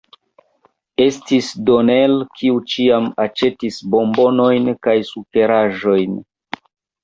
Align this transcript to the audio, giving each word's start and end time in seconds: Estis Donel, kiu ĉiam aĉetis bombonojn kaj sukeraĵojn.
Estis 1.03 1.49
Donel, 1.67 2.15
kiu 2.41 2.57
ĉiam 2.73 3.11
aĉetis 3.27 3.79
bombonojn 3.95 4.75
kaj 4.89 4.99
sukeraĵojn. 5.15 6.21